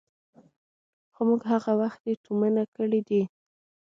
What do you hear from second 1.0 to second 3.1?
خو موږ هغه وختي تومنه کړي